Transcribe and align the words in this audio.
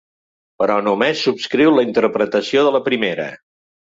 Però 0.61 0.77
només 0.85 1.21
subscriu 1.27 1.75
la 1.75 1.85
interpretació 1.89 2.65
de 2.69 2.71
la 2.79 2.83
primera. 2.91 3.29